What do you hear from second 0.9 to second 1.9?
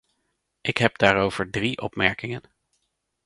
daarover drie